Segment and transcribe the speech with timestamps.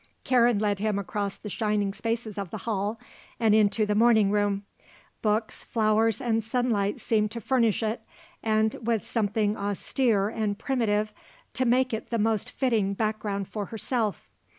[0.23, 2.99] Karen led him across the shining spaces of the hall
[3.39, 4.65] and into the morning room.
[5.21, 8.01] Books, flowers and sunlight seemed to furnish it,
[8.41, 11.13] and, with something austere and primitive,
[11.53, 14.27] to make it the most fitting background for herself.